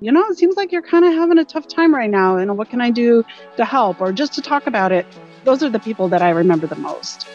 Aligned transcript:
you 0.00 0.12
know, 0.12 0.26
it 0.26 0.36
seems 0.36 0.56
like 0.56 0.72
you're 0.72 0.82
kind 0.82 1.04
of 1.04 1.12
having 1.14 1.38
a 1.38 1.44
tough 1.44 1.68
time 1.68 1.94
right 1.94 2.10
now. 2.10 2.36
And 2.36 2.56
what 2.58 2.68
can 2.68 2.80
I 2.80 2.90
do 2.90 3.24
to 3.56 3.64
help 3.64 4.00
or 4.00 4.12
just 4.12 4.34
to 4.34 4.42
talk 4.42 4.66
about 4.66 4.92
it? 4.92 5.06
Those 5.44 5.62
are 5.62 5.70
the 5.70 5.78
people 5.78 6.08
that 6.08 6.22
I 6.22 6.30
remember 6.30 6.66
the 6.66 6.76
most. 6.76 7.26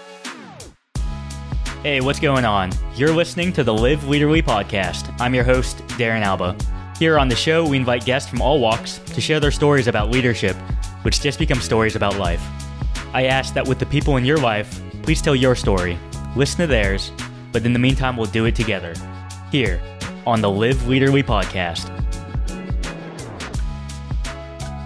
Hey, 1.82 2.02
what's 2.02 2.20
going 2.20 2.46
on? 2.46 2.72
You're 2.96 3.14
listening 3.14 3.52
to 3.54 3.64
the 3.64 3.74
Live 3.74 4.02
Leaderly 4.02 4.44
podcast. 4.44 5.16
I'm 5.20 5.34
your 5.34 5.44
host, 5.44 5.78
Darren 5.98 6.22
Alba. 6.22 6.56
Here 7.00 7.18
on 7.18 7.28
the 7.28 7.36
show, 7.36 7.68
we 7.68 7.78
invite 7.78 8.06
guests 8.06 8.30
from 8.30 8.42
all 8.42 8.60
walks 8.60 9.00
to 9.00 9.22
share 9.22 9.40
their 9.40 9.50
stories 9.50 9.88
about 9.88 10.12
leadership, 10.12 10.56
which 11.02 11.22
just 11.22 11.40
become 11.40 11.60
stories 11.60 11.96
about 11.96 12.20
life. 12.20 12.46
I 13.14 13.26
ask 13.26 13.56
that 13.56 13.68
with 13.68 13.80
the 13.80 13.88
people 13.88 14.18
in 14.18 14.26
your 14.26 14.38
life, 14.38 14.80
please 15.02 15.20
tell 15.20 15.36
your 15.36 15.56
story, 15.56 15.98
listen 16.36 16.60
to 16.60 16.68
theirs, 16.68 17.12
but 17.52 17.66
in 17.66 17.74
the 17.74 17.80
meantime, 17.80 18.16
we'll 18.16 18.28
do 18.28 18.46
it 18.46 18.56
together. 18.56 18.94
Here 19.52 19.82
on 20.28 20.42
the 20.42 20.50
Live 20.52 20.78
Leaderly 20.82 21.24
podcast. 21.24 22.01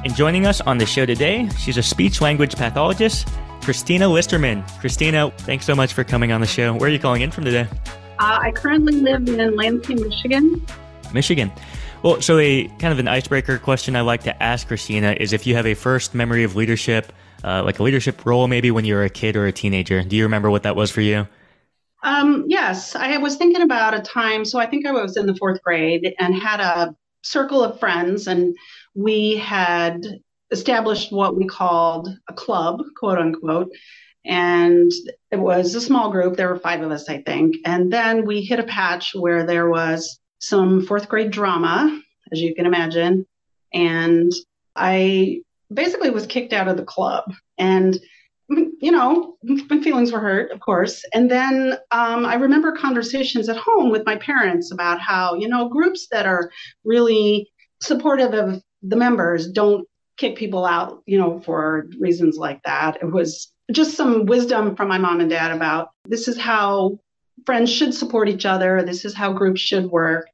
And 0.05 0.15
joining 0.15 0.45
us 0.45 0.61
on 0.61 0.77
the 0.77 0.85
show 0.85 1.07
today, 1.07 1.49
she's 1.57 1.77
a 1.77 1.81
speech 1.81 2.21
language 2.21 2.55
pathologist, 2.55 3.27
Christina 3.61 4.05
Listermann. 4.05 4.63
Christina, 4.79 5.31
thanks 5.39 5.65
so 5.65 5.73
much 5.73 5.93
for 5.93 6.03
coming 6.03 6.31
on 6.31 6.41
the 6.41 6.45
show. 6.45 6.75
Where 6.75 6.87
are 6.87 6.93
you 6.93 6.99
calling 6.99 7.23
in 7.23 7.31
from 7.31 7.43
today? 7.43 7.67
Uh, 8.19 8.37
I 8.39 8.51
currently 8.51 8.93
live 9.01 9.27
in 9.27 9.55
Lansing, 9.55 9.99
Michigan. 9.99 10.63
Michigan. 11.11 11.51
Well, 12.03 12.21
so 12.21 12.37
a 12.37 12.67
kind 12.77 12.93
of 12.93 12.99
an 12.99 13.07
icebreaker 13.07 13.57
question 13.57 13.95
I 13.95 14.01
like 14.01 14.21
to 14.25 14.43
ask 14.43 14.67
Christina 14.67 15.17
is 15.19 15.33
if 15.33 15.47
you 15.47 15.55
have 15.55 15.65
a 15.65 15.73
first 15.73 16.13
memory 16.13 16.43
of 16.43 16.55
leadership, 16.55 17.11
uh, 17.43 17.63
like 17.63 17.79
a 17.79 17.83
leadership 17.83 18.27
role, 18.27 18.47
maybe 18.47 18.69
when 18.69 18.85
you 18.85 18.93
were 18.93 19.05
a 19.05 19.09
kid 19.09 19.35
or 19.35 19.47
a 19.47 19.51
teenager. 19.51 20.03
Do 20.03 20.15
you 20.15 20.21
remember 20.21 20.51
what 20.51 20.61
that 20.63 20.75
was 20.75 20.91
for 20.91 21.01
you? 21.01 21.27
Um, 22.03 22.45
yes, 22.47 22.95
I 22.95 23.17
was 23.17 23.37
thinking 23.37 23.63
about 23.63 23.95
a 23.95 24.01
time. 24.01 24.45
So 24.45 24.59
I 24.59 24.67
think 24.67 24.85
I 24.85 24.91
was 24.91 25.17
in 25.17 25.25
the 25.25 25.35
fourth 25.35 25.63
grade 25.63 26.13
and 26.19 26.35
had 26.35 26.59
a 26.59 26.95
circle 27.23 27.63
of 27.63 27.79
friends, 27.79 28.27
and 28.27 28.55
we 28.95 29.37
had 29.37 30.01
established 30.51 31.11
what 31.11 31.35
we 31.35 31.45
called 31.45 32.09
a 32.29 32.33
club, 32.33 32.81
quote 32.97 33.17
unquote. 33.17 33.71
And 34.25 34.91
it 35.29 35.37
was 35.37 35.75
a 35.75 35.81
small 35.81 36.11
group. 36.11 36.35
There 36.35 36.49
were 36.49 36.59
five 36.59 36.81
of 36.81 36.91
us, 36.91 37.09
I 37.09 37.21
think. 37.21 37.57
And 37.65 37.91
then 37.91 38.25
we 38.25 38.41
hit 38.41 38.59
a 38.59 38.63
patch 38.63 39.13
where 39.13 39.45
there 39.45 39.69
was 39.69 40.19
some 40.39 40.85
fourth 40.85 41.07
grade 41.09 41.31
drama, 41.31 42.01
as 42.31 42.41
you 42.41 42.55
can 42.55 42.65
imagine. 42.65 43.27
And 43.73 44.31
I 44.75 45.41
basically 45.71 46.09
was 46.09 46.25
kicked 46.25 46.53
out 46.53 46.67
of 46.67 46.77
the 46.77 46.85
club. 46.85 47.31
And, 47.57 47.99
you 48.49 48.91
know, 48.91 49.35
my 49.43 49.81
feelings 49.81 50.11
were 50.11 50.19
hurt, 50.19 50.51
of 50.51 50.59
course. 50.59 51.03
And 51.13 51.29
then 51.29 51.77
um, 51.91 52.25
I 52.25 52.35
remember 52.35 52.71
conversations 52.71 53.49
at 53.49 53.57
home 53.57 53.91
with 53.91 54.05
my 54.05 54.15
parents 54.15 54.71
about 54.71 54.99
how, 54.99 55.35
you 55.35 55.47
know, 55.47 55.69
groups 55.69 56.07
that 56.11 56.25
are 56.25 56.51
really 56.83 57.51
supportive 57.81 58.33
of 58.33 58.61
the 58.87 58.95
members 58.95 59.47
don't 59.51 59.87
kick 60.17 60.35
people 60.35 60.65
out, 60.65 61.01
you 61.05 61.17
know, 61.17 61.39
for 61.39 61.87
reasons 61.99 62.37
like 62.37 62.61
that. 62.63 62.97
It 63.01 63.11
was 63.11 63.51
just 63.71 63.95
some 63.95 64.25
wisdom 64.25 64.75
from 64.75 64.87
my 64.87 64.97
mom 64.97 65.19
and 65.19 65.29
dad 65.29 65.51
about 65.51 65.89
this 66.05 66.27
is 66.27 66.37
how 66.37 66.99
friends 67.45 67.71
should 67.71 67.93
support 67.93 68.29
each 68.29 68.45
other. 68.45 68.83
This 68.83 69.05
is 69.05 69.13
how 69.13 69.33
groups 69.33 69.61
should 69.61 69.85
work. 69.85 70.27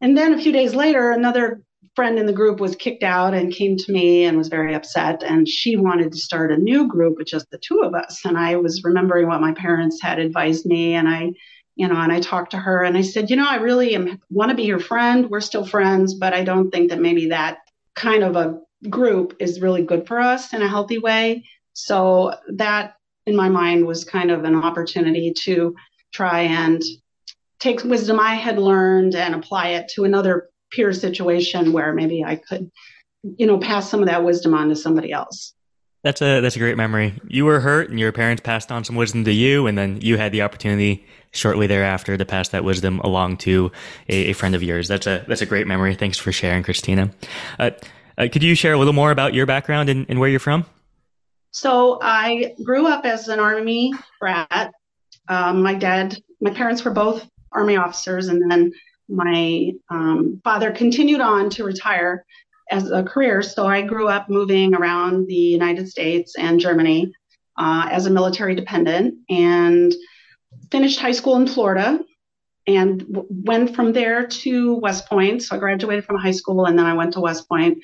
And 0.00 0.16
then 0.16 0.34
a 0.34 0.40
few 0.40 0.52
days 0.52 0.74
later, 0.74 1.10
another 1.10 1.62
friend 1.94 2.18
in 2.18 2.26
the 2.26 2.32
group 2.32 2.60
was 2.60 2.76
kicked 2.76 3.02
out 3.02 3.34
and 3.34 3.52
came 3.52 3.76
to 3.76 3.92
me 3.92 4.24
and 4.24 4.38
was 4.38 4.48
very 4.48 4.74
upset. 4.74 5.22
And 5.24 5.48
she 5.48 5.76
wanted 5.76 6.12
to 6.12 6.18
start 6.18 6.52
a 6.52 6.56
new 6.56 6.86
group 6.86 7.16
with 7.18 7.26
just 7.26 7.50
the 7.50 7.58
two 7.58 7.80
of 7.80 7.94
us. 7.94 8.24
And 8.24 8.38
I 8.38 8.56
was 8.56 8.84
remembering 8.84 9.26
what 9.26 9.40
my 9.40 9.52
parents 9.52 10.00
had 10.00 10.20
advised 10.20 10.64
me. 10.64 10.94
And 10.94 11.08
I, 11.08 11.32
you 11.74 11.88
know, 11.88 11.96
and 11.96 12.12
I 12.12 12.20
talked 12.20 12.52
to 12.52 12.58
her 12.58 12.84
and 12.84 12.96
I 12.96 13.02
said, 13.02 13.30
you 13.30 13.36
know, 13.36 13.48
I 13.48 13.56
really 13.56 13.96
want 14.30 14.50
to 14.50 14.56
be 14.56 14.62
your 14.62 14.78
friend. 14.78 15.28
We're 15.28 15.40
still 15.40 15.66
friends, 15.66 16.14
but 16.14 16.32
I 16.32 16.44
don't 16.44 16.70
think 16.70 16.90
that 16.90 17.00
maybe 17.00 17.28
that 17.30 17.58
kind 17.98 18.22
of 18.22 18.36
a 18.36 18.60
group 18.88 19.36
is 19.40 19.60
really 19.60 19.82
good 19.82 20.06
for 20.06 20.20
us 20.20 20.54
in 20.54 20.62
a 20.62 20.68
healthy 20.68 20.98
way. 20.98 21.44
So 21.72 22.34
that 22.54 22.94
in 23.26 23.36
my 23.36 23.48
mind 23.48 23.86
was 23.86 24.04
kind 24.04 24.30
of 24.30 24.44
an 24.44 24.54
opportunity 24.54 25.34
to 25.44 25.74
try 26.12 26.40
and 26.40 26.82
take 27.58 27.82
wisdom 27.84 28.20
I 28.20 28.34
had 28.34 28.58
learned 28.58 29.16
and 29.16 29.34
apply 29.34 29.70
it 29.70 29.88
to 29.94 30.04
another 30.04 30.48
peer 30.70 30.92
situation 30.92 31.72
where 31.72 31.92
maybe 31.92 32.24
I 32.24 32.36
could, 32.36 32.70
you 33.22 33.46
know, 33.46 33.58
pass 33.58 33.90
some 33.90 34.00
of 34.00 34.08
that 34.08 34.24
wisdom 34.24 34.54
on 34.54 34.68
to 34.68 34.76
somebody 34.76 35.12
else. 35.12 35.54
That's 36.02 36.22
a 36.22 36.40
that's 36.40 36.56
a 36.56 36.58
great 36.60 36.76
memory. 36.76 37.20
You 37.26 37.44
were 37.44 37.60
hurt 37.60 37.90
and 37.90 37.98
your 37.98 38.12
parents 38.12 38.40
passed 38.40 38.70
on 38.70 38.84
some 38.84 38.96
wisdom 38.96 39.24
to 39.24 39.32
you 39.32 39.66
and 39.66 39.76
then 39.76 40.00
you 40.00 40.16
had 40.16 40.32
the 40.32 40.42
opportunity 40.42 41.06
shortly 41.32 41.66
thereafter 41.66 42.16
to 42.16 42.24
pass 42.24 42.48
that 42.50 42.64
wisdom 42.64 43.00
along 43.00 43.38
to 43.38 43.72
a, 44.08 44.30
a 44.30 44.32
friend 44.32 44.54
of 44.54 44.62
yours. 44.62 44.88
That's 44.88 45.06
a 45.06 45.24
that's 45.26 45.42
a 45.42 45.46
great 45.46 45.66
memory. 45.66 45.94
Thanks 45.94 46.16
for 46.16 46.32
sharing, 46.32 46.62
Christina. 46.62 47.10
Uh, 47.58 47.70
uh, 48.16 48.28
could 48.32 48.42
you 48.42 48.54
share 48.54 48.72
a 48.72 48.78
little 48.78 48.92
more 48.92 49.10
about 49.10 49.34
your 49.34 49.46
background 49.46 49.88
and, 49.88 50.06
and 50.08 50.18
where 50.18 50.28
you're 50.28 50.40
from? 50.40 50.64
So 51.50 51.98
I 52.02 52.54
grew 52.62 52.86
up 52.86 53.04
as 53.04 53.28
an 53.28 53.40
army 53.40 53.92
brat. 54.20 54.72
Um, 55.28 55.62
my 55.62 55.74
dad, 55.74 56.16
my 56.40 56.50
parents 56.50 56.84
were 56.84 56.90
both 56.90 57.28
Army 57.52 57.76
officers, 57.76 58.28
and 58.28 58.50
then 58.50 58.72
my 59.08 59.72
um, 59.90 60.40
father 60.44 60.70
continued 60.70 61.20
on 61.20 61.48
to 61.50 61.64
retire 61.64 62.24
as 62.70 62.90
a 62.90 63.02
career. 63.02 63.42
So 63.42 63.66
I 63.66 63.82
grew 63.82 64.08
up 64.08 64.28
moving 64.28 64.74
around 64.74 65.26
the 65.26 65.34
United 65.34 65.88
States 65.88 66.34
and 66.36 66.60
Germany 66.60 67.12
uh, 67.58 67.88
as 67.90 68.06
a 68.06 68.10
military 68.10 68.54
dependent 68.54 69.14
and 69.28 69.94
finished 70.70 71.00
high 71.00 71.12
school 71.12 71.36
in 71.36 71.46
Florida 71.46 72.00
and 72.66 73.00
w- 73.00 73.26
went 73.30 73.74
from 73.74 73.92
there 73.92 74.26
to 74.26 74.74
West 74.76 75.06
Point. 75.08 75.42
So 75.42 75.56
I 75.56 75.58
graduated 75.58 76.04
from 76.04 76.16
high 76.16 76.32
school 76.32 76.66
and 76.66 76.78
then 76.78 76.86
I 76.86 76.94
went 76.94 77.14
to 77.14 77.20
West 77.20 77.48
Point 77.48 77.78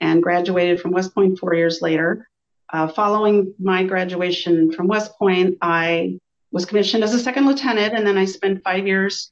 and 0.00 0.22
graduated 0.22 0.80
from 0.80 0.92
West 0.92 1.14
Point 1.14 1.38
four 1.38 1.54
years 1.54 1.80
later. 1.80 2.28
Uh, 2.72 2.88
following 2.88 3.54
my 3.58 3.84
graduation 3.84 4.72
from 4.72 4.88
West 4.88 5.12
Point, 5.18 5.56
I 5.62 6.18
was 6.50 6.64
commissioned 6.64 7.04
as 7.04 7.14
a 7.14 7.18
second 7.18 7.46
lieutenant, 7.46 7.94
and 7.94 8.06
then 8.06 8.18
I 8.18 8.24
spent 8.24 8.64
five 8.64 8.86
years 8.86 9.30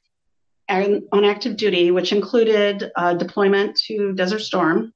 on 0.69 1.25
active 1.25 1.57
duty, 1.57 1.91
which 1.91 2.11
included 2.11 2.91
uh, 2.95 3.13
deployment 3.13 3.75
to 3.87 4.13
Desert 4.13 4.39
Storm 4.39 4.93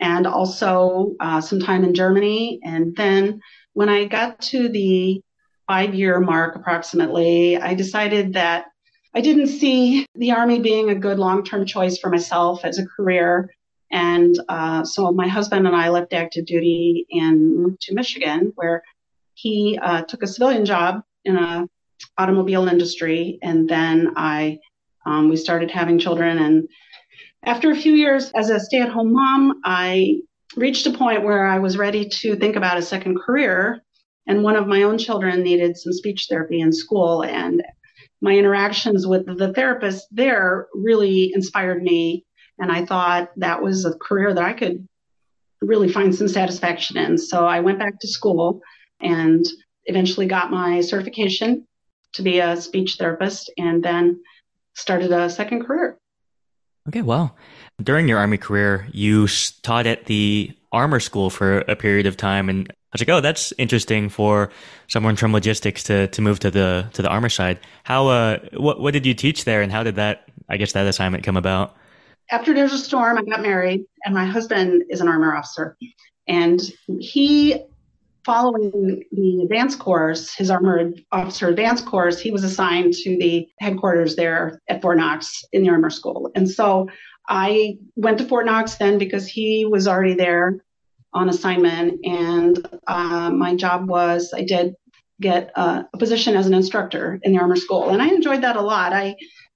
and 0.00 0.26
also 0.26 1.14
uh, 1.20 1.40
some 1.40 1.60
time 1.60 1.84
in 1.84 1.94
Germany. 1.94 2.60
And 2.64 2.94
then 2.96 3.40
when 3.72 3.88
I 3.88 4.04
got 4.06 4.40
to 4.42 4.68
the 4.68 5.22
five 5.66 5.94
year 5.94 6.20
mark 6.20 6.56
approximately, 6.56 7.56
I 7.56 7.74
decided 7.74 8.34
that 8.34 8.66
I 9.14 9.20
didn't 9.20 9.48
see 9.48 10.06
the 10.14 10.32
Army 10.32 10.60
being 10.60 10.90
a 10.90 10.94
good 10.94 11.18
long 11.18 11.44
term 11.44 11.64
choice 11.64 11.98
for 11.98 12.10
myself 12.10 12.64
as 12.64 12.78
a 12.78 12.86
career. 12.86 13.50
And 13.90 14.38
uh, 14.48 14.84
so 14.84 15.12
my 15.12 15.28
husband 15.28 15.66
and 15.66 15.76
I 15.76 15.88
left 15.88 16.12
active 16.12 16.44
duty 16.44 17.06
and 17.10 17.56
moved 17.56 17.80
to 17.82 17.94
Michigan, 17.94 18.52
where 18.56 18.82
he 19.34 19.78
uh, 19.80 20.02
took 20.02 20.22
a 20.22 20.26
civilian 20.26 20.64
job 20.64 21.02
in 21.24 21.36
a 21.36 21.66
automobile 22.18 22.68
industry, 22.68 23.38
and 23.42 23.68
then 23.68 24.12
I 24.16 24.58
um, 25.06 25.28
we 25.28 25.36
started 25.36 25.70
having 25.70 25.98
children. 25.98 26.38
And 26.38 26.68
after 27.44 27.70
a 27.70 27.76
few 27.76 27.92
years 27.92 28.30
as 28.34 28.50
a 28.50 28.60
stay-at-home 28.60 29.12
mom, 29.12 29.60
I 29.64 30.20
reached 30.56 30.86
a 30.86 30.92
point 30.92 31.24
where 31.24 31.46
I 31.46 31.58
was 31.58 31.78
ready 31.78 32.08
to 32.08 32.36
think 32.36 32.56
about 32.56 32.78
a 32.78 32.82
second 32.82 33.18
career. 33.20 33.82
And 34.26 34.42
one 34.42 34.56
of 34.56 34.66
my 34.66 34.82
own 34.82 34.98
children 34.98 35.42
needed 35.42 35.76
some 35.76 35.92
speech 35.92 36.26
therapy 36.28 36.60
in 36.60 36.72
school, 36.72 37.22
and 37.22 37.62
my 38.20 38.32
interactions 38.32 39.06
with 39.06 39.24
the 39.26 39.52
therapist 39.52 40.06
there 40.10 40.66
really 40.74 41.32
inspired 41.32 41.82
me. 41.82 42.24
And 42.58 42.72
I 42.72 42.84
thought 42.84 43.30
that 43.36 43.62
was 43.62 43.84
a 43.84 43.96
career 43.98 44.34
that 44.34 44.44
I 44.44 44.52
could 44.52 44.88
really 45.60 45.88
find 45.88 46.14
some 46.14 46.28
satisfaction 46.28 46.96
in. 46.96 47.18
So 47.18 47.46
I 47.46 47.60
went 47.60 47.78
back 47.78 48.00
to 48.00 48.08
school 48.08 48.60
and 49.00 49.44
eventually 49.84 50.26
got 50.26 50.50
my 50.50 50.80
certification 50.80 51.66
to 52.14 52.22
be 52.22 52.40
a 52.40 52.60
speech 52.60 52.96
therapist 52.98 53.52
and 53.58 53.82
then 53.82 54.20
started 54.76 55.10
a 55.10 55.28
second 55.28 55.64
career. 55.64 55.98
Okay, 56.88 57.02
well, 57.02 57.36
during 57.82 58.06
your 58.06 58.18
Army 58.18 58.38
career, 58.38 58.86
you 58.92 59.26
taught 59.62 59.86
at 59.86 60.04
the 60.04 60.52
armor 60.70 61.00
school 61.00 61.30
for 61.30 61.58
a 61.60 61.74
period 61.74 62.06
of 62.06 62.16
time. 62.16 62.48
And 62.48 62.68
I 62.70 62.74
was 62.92 63.00
like, 63.00 63.08
oh, 63.08 63.20
that's 63.20 63.52
interesting 63.58 64.08
for 64.08 64.50
someone 64.86 65.16
from 65.16 65.32
logistics 65.32 65.82
to, 65.84 66.06
to 66.08 66.22
move 66.22 66.38
to 66.40 66.50
the 66.50 66.88
to 66.92 67.02
the 67.02 67.08
armor 67.08 67.28
side. 67.28 67.58
How 67.82 68.08
uh 68.08 68.38
what 68.52 68.80
what 68.80 68.92
did 68.92 69.04
you 69.04 69.14
teach 69.14 69.44
there 69.44 69.62
and 69.62 69.72
how 69.72 69.82
did 69.82 69.96
that 69.96 70.28
I 70.48 70.56
guess 70.58 70.72
that 70.72 70.86
assignment 70.86 71.24
come 71.24 71.36
about? 71.36 71.74
After 72.30 72.54
Desert 72.54 72.78
Storm, 72.78 73.18
I 73.18 73.22
got 73.22 73.42
married 73.42 73.84
and 74.04 74.14
my 74.14 74.26
husband 74.26 74.84
is 74.90 75.00
an 75.00 75.08
armor 75.08 75.34
officer. 75.34 75.76
And 76.28 76.60
he 77.00 77.64
following 78.26 79.04
the 79.12 79.42
advanced 79.44 79.78
course, 79.78 80.34
his 80.34 80.50
armored 80.50 81.00
officer 81.12 81.48
advanced 81.48 81.86
course, 81.86 82.18
he 82.18 82.32
was 82.32 82.42
assigned 82.42 82.92
to 82.92 83.16
the 83.16 83.46
headquarters 83.60 84.16
there 84.16 84.60
at 84.68 84.82
Fort 84.82 84.98
Knox 84.98 85.44
in 85.52 85.62
the 85.62 85.70
armor 85.70 85.90
school. 85.90 86.32
And 86.34 86.50
so 86.50 86.88
I 87.28 87.78
went 87.94 88.18
to 88.18 88.24
Fort 88.26 88.44
Knox 88.44 88.74
then 88.74 88.98
because 88.98 89.28
he 89.28 89.64
was 89.64 89.86
already 89.86 90.14
there 90.14 90.58
on 91.14 91.28
assignment. 91.28 92.04
And 92.04 92.68
uh, 92.88 93.30
my 93.30 93.54
job 93.54 93.88
was 93.88 94.32
I 94.34 94.42
did 94.42 94.74
get 95.20 95.52
uh, 95.54 95.84
a 95.94 95.96
position 95.96 96.34
as 96.34 96.48
an 96.48 96.54
instructor 96.54 97.20
in 97.22 97.32
the 97.32 97.38
armor 97.38 97.56
school. 97.56 97.90
And 97.90 98.02
I 98.02 98.08
enjoyed 98.08 98.42
that 98.42 98.56
a 98.56 98.60
lot. 98.60 98.92
I 98.92 99.14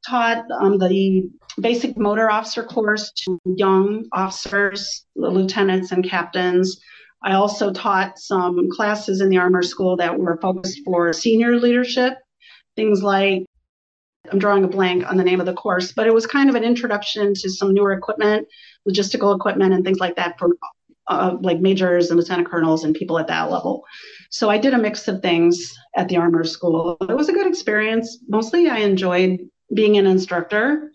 taught 0.09 0.45
um, 0.61 0.79
the 0.79 1.29
basic 1.61 1.99
motor 1.99 2.31
officer 2.31 2.63
course 2.63 3.11
to 3.25 3.39
young 3.45 4.07
officers, 4.13 5.05
lieutenants, 5.17 5.91
and 5.91 6.09
captains. 6.09 6.81
I 7.23 7.35
also 7.35 7.73
taught 7.73 8.19
some 8.19 8.71
classes 8.71 9.21
in 9.21 9.29
the 9.29 9.39
Armor 9.39 9.63
School 9.63 9.97
that 9.97 10.19
were 10.19 10.39
focused 10.39 10.81
for 10.85 11.13
senior 11.13 11.57
leadership, 11.57 12.15
things 12.77 13.03
like 13.03 13.45
I'm 14.31 14.39
drawing 14.39 14.65
a 14.65 14.69
blank 14.69 15.09
on 15.09 15.17
the 15.17 15.25
name 15.25 15.41
of 15.41 15.47
the 15.47 15.55
course, 15.55 15.93
but 15.93 16.07
it 16.07 16.15
was 16.15 16.27
kind 16.27 16.49
of 16.49 16.55
an 16.55 16.65
introduction 16.65 17.35
to 17.35 17.51
some 17.51 17.75
newer 17.75 17.93
equipment, 17.93 18.47
logistical 18.89 19.35
equipment, 19.35 19.73
and 19.73 19.85
things 19.85 19.99
like 19.99 20.17
that 20.17 20.39
for 20.39 20.51
uh, 21.09 21.37
like 21.41 21.61
majors 21.61 22.11
and 22.11 22.19
lieutenant 22.19 22.49
colonels 22.49 22.85
and 22.85 22.95
people 22.95 23.19
at 23.19 23.27
that 23.27 23.51
level. 23.51 23.85
So 24.31 24.49
I 24.49 24.59
did 24.59 24.75
a 24.75 24.79
mix 24.79 25.09
of 25.09 25.21
things 25.23 25.75
at 25.97 26.09
the 26.09 26.17
Armor 26.17 26.45
School. 26.45 26.97
It 27.01 27.17
was 27.17 27.29
a 27.29 27.33
good 27.33 27.47
experience. 27.47 28.19
Mostly, 28.29 28.69
I 28.69 28.79
enjoyed 28.79 29.41
being 29.75 29.97
an 29.97 30.07
instructor. 30.07 30.93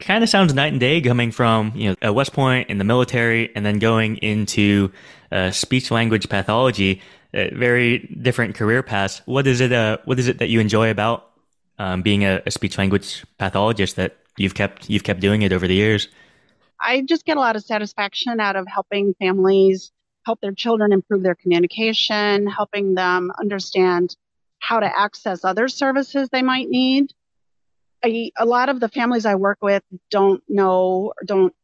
Kind 0.00 0.22
of 0.22 0.30
sounds 0.30 0.54
night 0.54 0.72
and 0.72 0.80
day 0.80 1.00
coming 1.00 1.32
from 1.32 1.72
you 1.74 1.96
know 2.00 2.12
West 2.12 2.32
Point 2.32 2.70
in 2.70 2.78
the 2.78 2.84
military 2.84 3.54
and 3.56 3.66
then 3.66 3.78
going 3.78 4.16
into 4.18 4.92
uh, 5.32 5.50
speech 5.50 5.90
language 5.90 6.28
pathology. 6.28 7.02
Uh, 7.34 7.48
very 7.52 7.98
different 8.22 8.54
career 8.54 8.82
paths. 8.82 9.20
What 9.26 9.46
is 9.46 9.60
it? 9.60 9.72
Uh, 9.72 9.98
what 10.04 10.18
is 10.18 10.28
it 10.28 10.38
that 10.38 10.48
you 10.48 10.60
enjoy 10.60 10.90
about 10.90 11.30
um, 11.78 12.02
being 12.02 12.24
a, 12.24 12.40
a 12.46 12.50
speech 12.50 12.78
language 12.78 13.24
pathologist 13.38 13.96
that 13.96 14.16
you've 14.36 14.54
kept 14.54 14.88
you've 14.88 15.04
kept 15.04 15.20
doing 15.20 15.42
it 15.42 15.52
over 15.52 15.66
the 15.66 15.74
years? 15.74 16.08
I 16.80 17.02
just 17.02 17.24
get 17.24 17.36
a 17.36 17.40
lot 17.40 17.56
of 17.56 17.64
satisfaction 17.64 18.40
out 18.40 18.56
of 18.56 18.66
helping 18.66 19.14
families 19.18 19.92
help 20.24 20.40
their 20.40 20.52
children 20.52 20.92
improve 20.92 21.22
their 21.22 21.34
communication, 21.34 22.46
helping 22.46 22.94
them 22.94 23.32
understand 23.40 24.16
how 24.60 24.80
to 24.80 24.98
access 24.98 25.44
other 25.44 25.68
services 25.68 26.28
they 26.30 26.42
might 26.42 26.68
need. 26.68 27.12
I, 28.04 28.30
a 28.36 28.44
lot 28.44 28.68
of 28.68 28.80
the 28.80 28.88
families 28.88 29.26
I 29.26 29.34
work 29.34 29.58
with 29.60 29.82
don't 30.10 30.42
know 30.48 31.12
don't 31.24 31.54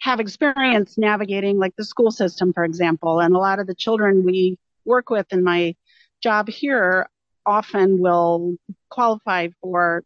have 0.00 0.20
experience 0.20 0.96
navigating 0.98 1.58
like 1.58 1.74
the 1.76 1.84
school 1.84 2.10
system, 2.10 2.52
for 2.52 2.64
example. 2.64 3.20
And 3.20 3.34
a 3.34 3.38
lot 3.38 3.58
of 3.58 3.66
the 3.66 3.74
children 3.74 4.24
we 4.24 4.58
work 4.84 5.10
with 5.10 5.26
in 5.32 5.42
my 5.42 5.74
job 6.22 6.48
here 6.48 7.08
often 7.44 8.00
will 8.00 8.56
qualify 8.90 9.48
for 9.60 10.04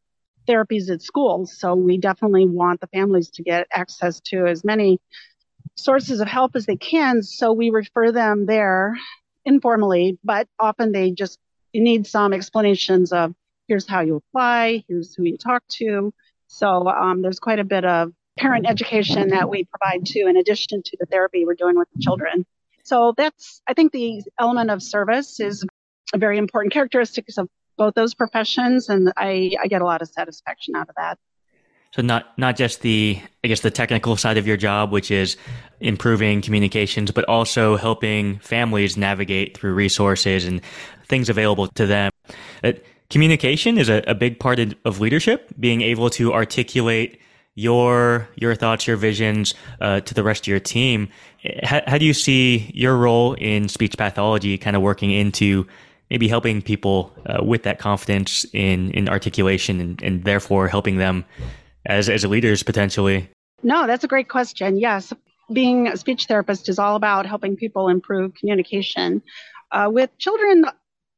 therapies 0.49 0.91
at 0.91 1.03
schools. 1.03 1.59
So 1.59 1.75
we 1.75 1.99
definitely 1.99 2.47
want 2.47 2.81
the 2.81 2.87
families 2.89 3.31
to 3.33 3.43
get 3.43 3.67
access 3.73 4.21
to 4.27 4.47
as 4.47 4.65
many 4.65 4.99
sources 5.77 6.21
of 6.21 6.29
help 6.29 6.57
as 6.57 6.67
they 6.67 6.77
can. 6.77 7.23
So 7.23 7.53
we 7.53 7.71
refer 7.71 8.13
them 8.13 8.47
there 8.47 8.97
informally, 9.45 10.19
but 10.25 10.49
often 10.59 10.93
they 10.93 11.11
just 11.13 11.39
need 11.75 12.07
some 12.07 12.33
explanations 12.33 13.13
of 13.13 13.35
here's 13.71 13.87
how 13.87 14.01
you 14.01 14.17
apply, 14.17 14.83
here's 14.89 15.15
who 15.15 15.23
you 15.23 15.39
talk 15.39 15.63
to. 15.69 16.13
So 16.49 16.89
um, 16.89 17.23
there's 17.23 17.39
quite 17.39 17.61
a 17.61 17.65
bit 17.65 17.85
of 17.85 18.13
parent 18.37 18.67
education 18.69 19.29
that 19.29 19.49
we 19.49 19.65
provide 19.65 20.05
too, 20.05 20.27
in 20.29 20.37
addition 20.37 20.83
to 20.83 20.97
the 20.99 21.07
therapy 21.07 21.47
we're 21.47 21.55
doing 21.55 21.79
with 21.79 21.87
the 21.95 22.03
children. 22.03 22.45
So 22.83 23.15
that's, 23.17 23.63
I 23.69 23.75
think 23.75 23.93
the 23.93 24.23
element 24.41 24.71
of 24.71 24.83
service 24.83 25.39
is 25.39 25.65
a 26.13 26.19
very 26.19 26.37
important 26.37 26.73
characteristic 26.73 27.27
of 27.39 27.49
both 27.79 27.95
those 27.95 28.13
professions, 28.13 28.89
and 28.89 29.13
I, 29.17 29.53
I 29.63 29.69
get 29.69 29.83
a 29.83 29.85
lot 29.85 30.03
of 30.03 30.09
satisfaction 30.09 30.75
out 30.75 30.89
of 30.89 30.97
that. 30.97 31.19
So 31.93 32.03
not 32.03 32.39
not 32.39 32.57
just 32.57 32.83
the 32.83 33.21
I 33.43 33.49
guess 33.49 33.61
the 33.61 33.71
technical 33.71 34.17
side 34.17 34.37
of 34.37 34.47
your 34.47 34.57
job, 34.57 34.93
which 34.93 35.11
is 35.11 35.37
improving 35.81 36.41
communications, 36.41 37.11
but 37.11 37.25
also 37.25 37.77
helping 37.77 38.39
families 38.39 38.97
navigate 38.97 39.57
through 39.57 39.75
resources 39.75 40.45
and 40.45 40.61
things 41.07 41.29
available 41.29 41.67
to 41.67 41.87
them. 41.87 42.13
Uh, 42.63 42.73
communication 43.11 43.77
is 43.77 43.89
a, 43.89 44.03
a 44.07 44.15
big 44.15 44.39
part 44.39 44.59
of, 44.59 45.01
leadership. 45.01 45.53
Being 45.59 45.83
able 45.83 46.11
to 46.11 46.33
articulate 46.33 47.21
your 47.55 48.29
your 48.37 48.55
thoughts, 48.55 48.87
your 48.87 48.97
visions 48.97 49.55
uh, 49.81 50.01
to 50.01 50.15
the 50.15 50.23
rest 50.23 50.45
of 50.45 50.47
your 50.47 50.61
team. 50.61 51.09
How, 51.63 51.83
how 51.87 51.99
do 51.99 52.05
you 52.05 52.15
see 52.15 52.71
your 52.73 52.97
role 52.97 53.35
in 53.35 53.69
speech 53.69 53.99
pathology 53.99 54.57
kind 54.57 54.77
of 54.77 54.83
working 54.83 55.11
into 55.11 55.67
maybe 56.11 56.29
helping 56.29 56.63
people 56.63 57.13
uh, 57.27 57.43
with 57.45 57.65
that 57.65 57.79
confidence 57.79 58.47
in 58.53 58.91
in 58.93 59.09
articulation 59.09 59.81
and, 59.81 60.03
and 60.03 60.25
therefore 60.25 60.69
helping 60.69 60.97
them 60.97 61.25
as 61.87 62.09
as 62.09 62.25
leaders 62.25 62.63
potentially? 62.63 63.29
No, 63.63 63.87
that's 63.87 64.05
a 64.05 64.09
great 64.09 64.29
question. 64.29 64.79
Yes, 64.79 65.13
being 65.53 65.89
a 65.89 65.97
speech 65.97 66.27
therapist 66.27 66.69
is 66.69 66.79
all 66.79 66.97
about 66.97 67.27
helping 67.27 67.57
people 67.57 67.89
improve 67.89 68.35
communication. 68.35 69.23
Uh, 69.73 69.89
with 69.93 70.11
children, 70.19 70.65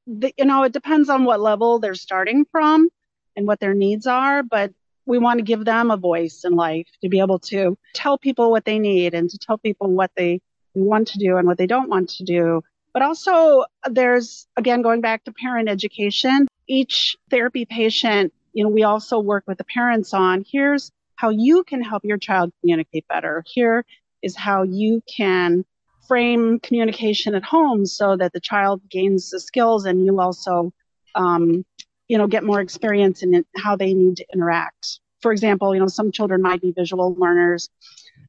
the, 0.06 0.32
you 0.36 0.44
know, 0.44 0.64
it 0.64 0.72
depends 0.72 1.08
on 1.08 1.24
what 1.24 1.40
level 1.40 1.78
they're 1.78 1.94
starting 1.94 2.44
from 2.50 2.88
and 3.36 3.46
what 3.46 3.60
their 3.60 3.74
needs 3.74 4.06
are, 4.06 4.42
but 4.42 4.72
we 5.06 5.18
want 5.18 5.38
to 5.38 5.44
give 5.44 5.64
them 5.64 5.90
a 5.90 5.96
voice 5.96 6.44
in 6.44 6.54
life 6.54 6.86
to 7.02 7.08
be 7.08 7.20
able 7.20 7.38
to 7.38 7.76
tell 7.94 8.18
people 8.18 8.50
what 8.50 8.64
they 8.64 8.78
need 8.78 9.14
and 9.14 9.30
to 9.30 9.38
tell 9.38 9.58
people 9.58 9.90
what 9.90 10.12
they 10.16 10.40
want 10.74 11.08
to 11.08 11.18
do 11.18 11.36
and 11.36 11.46
what 11.46 11.58
they 11.58 11.66
don't 11.66 11.88
want 11.88 12.08
to 12.10 12.24
do. 12.24 12.62
But 12.92 13.02
also, 13.02 13.64
there's 13.90 14.46
again 14.56 14.82
going 14.82 15.00
back 15.00 15.24
to 15.24 15.32
parent 15.32 15.68
education. 15.68 16.46
Each 16.68 17.16
therapy 17.30 17.64
patient 17.64 18.32
you 18.52 18.64
know, 18.64 18.70
we 18.70 18.82
also 18.82 19.18
work 19.18 19.44
with 19.46 19.58
the 19.58 19.64
parents 19.64 20.12
on 20.12 20.44
here's 20.50 20.90
how 21.16 21.30
you 21.30 21.64
can 21.64 21.82
help 21.82 22.04
your 22.04 22.18
child 22.18 22.52
communicate 22.60 23.06
better. 23.08 23.44
Here 23.46 23.84
is 24.22 24.36
how 24.36 24.62
you 24.62 25.02
can 25.06 25.64
frame 26.06 26.58
communication 26.60 27.34
at 27.34 27.44
home 27.44 27.86
so 27.86 28.16
that 28.16 28.32
the 28.32 28.40
child 28.40 28.82
gains 28.90 29.30
the 29.30 29.40
skills 29.40 29.84
and 29.84 30.04
you 30.04 30.20
also, 30.20 30.72
um, 31.14 31.64
you 32.08 32.18
know, 32.18 32.26
get 32.26 32.44
more 32.44 32.60
experience 32.60 33.22
in 33.22 33.44
how 33.56 33.76
they 33.76 33.94
need 33.94 34.16
to 34.16 34.26
interact. 34.34 35.00
For 35.20 35.32
example, 35.32 35.74
you 35.74 35.80
know, 35.80 35.86
some 35.86 36.10
children 36.10 36.42
might 36.42 36.60
be 36.60 36.72
visual 36.72 37.14
learners 37.14 37.70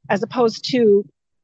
as 0.10 0.22
opposed 0.22 0.70
to 0.72 1.04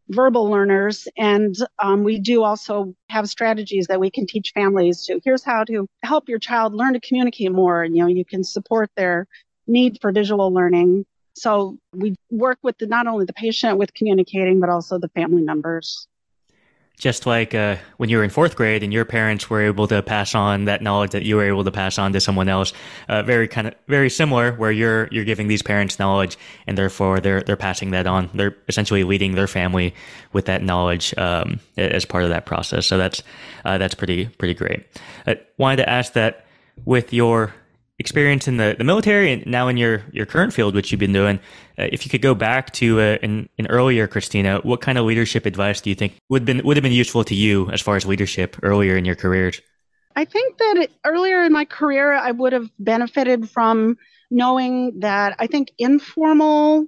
verbal 0.09 0.49
learners. 0.49 1.07
And 1.17 1.55
um, 1.79 2.03
we 2.03 2.19
do 2.19 2.43
also 2.43 2.93
have 3.09 3.29
strategies 3.29 3.87
that 3.87 3.99
we 3.99 4.09
can 4.09 4.25
teach 4.25 4.51
families 4.53 5.05
to. 5.05 5.19
Here's 5.23 5.43
how 5.43 5.63
to 5.65 5.87
help 6.03 6.29
your 6.29 6.39
child 6.39 6.73
learn 6.73 6.93
to 6.93 6.99
communicate 6.99 7.51
more. 7.51 7.83
And, 7.83 7.95
you 7.95 8.03
know, 8.03 8.09
you 8.09 8.25
can 8.25 8.43
support 8.43 8.89
their 8.95 9.27
need 9.67 9.99
for 10.01 10.11
visual 10.11 10.51
learning. 10.51 11.05
So 11.33 11.77
we 11.93 12.15
work 12.29 12.59
with 12.63 12.77
the, 12.79 12.87
not 12.87 13.07
only 13.07 13.25
the 13.25 13.33
patient 13.33 13.77
with 13.77 13.93
communicating, 13.93 14.59
but 14.59 14.69
also 14.69 14.97
the 14.97 15.09
family 15.09 15.41
members 15.41 16.07
just 16.99 17.25
like 17.25 17.55
uh, 17.55 17.77
when 17.97 18.09
you 18.09 18.17
were 18.17 18.23
in 18.23 18.29
fourth 18.29 18.55
grade 18.55 18.83
and 18.83 18.93
your 18.93 19.05
parents 19.05 19.49
were 19.49 19.61
able 19.61 19.87
to 19.87 20.03
pass 20.03 20.35
on 20.35 20.65
that 20.65 20.81
knowledge 20.83 21.11
that 21.11 21.23
you 21.23 21.37
were 21.37 21.45
able 21.45 21.63
to 21.63 21.71
pass 21.71 21.97
on 21.97 22.13
to 22.13 22.19
someone 22.19 22.49
else 22.49 22.73
uh, 23.07 23.23
very 23.23 23.47
kind 23.47 23.67
of 23.67 23.73
very 23.87 24.09
similar 24.09 24.51
where 24.53 24.71
you're 24.71 25.07
you're 25.11 25.25
giving 25.25 25.47
these 25.47 25.63
parents 25.63 25.97
knowledge 25.97 26.37
and 26.67 26.77
therefore 26.77 27.19
they're 27.19 27.41
they're 27.41 27.55
passing 27.55 27.91
that 27.91 28.05
on. 28.05 28.29
They're 28.33 28.55
essentially 28.67 29.03
leading 29.03 29.33
their 29.33 29.47
family 29.47 29.95
with 30.33 30.45
that 30.45 30.61
knowledge 30.61 31.17
um, 31.17 31.59
as 31.77 32.05
part 32.05 32.23
of 32.23 32.29
that 32.29 32.45
process. 32.45 32.85
So 32.85 32.97
that's 32.97 33.23
uh, 33.65 33.77
that's 33.77 33.95
pretty 33.95 34.25
pretty 34.25 34.53
great. 34.53 34.85
I 35.25 35.39
wanted 35.57 35.77
to 35.77 35.89
ask 35.89 36.13
that 36.13 36.45
with 36.85 37.13
your 37.13 37.53
experience 37.99 38.47
in 38.47 38.57
the, 38.57 38.75
the 38.77 38.83
military 38.83 39.31
and 39.31 39.45
now 39.45 39.67
in 39.67 39.77
your, 39.77 40.03
your 40.11 40.25
current 40.25 40.53
field, 40.53 40.73
which 40.73 40.91
you've 40.91 40.99
been 40.99 41.13
doing, 41.13 41.37
uh, 41.77 41.87
if 41.91 42.05
you 42.05 42.09
could 42.09 42.21
go 42.21 42.33
back 42.33 42.71
to 42.71 42.99
uh, 42.99 43.17
an, 43.21 43.49
an 43.57 43.67
earlier 43.67 44.07
Christina, 44.07 44.59
what 44.63 44.81
kind 44.81 44.97
of 44.97 45.05
leadership 45.05 45.45
advice 45.45 45.81
do 45.81 45.89
you 45.89 45.95
think 45.95 46.17
would 46.29 46.45
been 46.45 46.63
would 46.63 46.77
have 46.77 46.83
been 46.83 46.91
useful 46.91 47.23
to 47.25 47.35
you 47.35 47.69
as 47.69 47.81
far 47.81 47.95
as 47.95 48.05
leadership 48.05 48.57
earlier 48.63 48.97
in 48.97 49.05
your 49.05 49.15
careers? 49.15 49.61
I 50.15 50.25
think 50.25 50.57
that 50.57 50.77
it, 50.77 50.91
earlier 51.05 51.43
in 51.43 51.51
my 51.51 51.65
career, 51.65 52.13
I 52.13 52.31
would 52.31 52.53
have 52.53 52.69
benefited 52.79 53.49
from 53.49 53.97
knowing 54.31 54.99
that 55.01 55.35
I 55.39 55.47
think 55.47 55.71
informal, 55.77 56.87